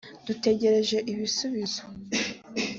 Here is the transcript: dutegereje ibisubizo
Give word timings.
dutegereje 0.27 0.97
ibisubizo 1.11 1.81